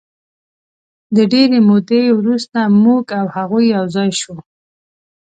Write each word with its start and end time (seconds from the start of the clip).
د 1.15 1.17
ډېرې 1.33 1.59
مودې 1.69 2.03
وروسته 2.19 2.59
موږ 2.83 3.05
او 3.19 3.25
هغوی 3.35 3.65
یو 3.75 3.85
ځای 3.95 4.09
شوو. 4.19 4.39